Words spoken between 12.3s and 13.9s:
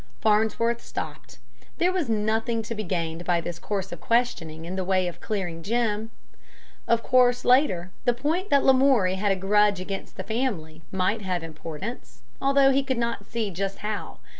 although he could not see just